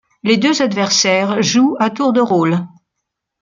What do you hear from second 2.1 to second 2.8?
de rôle.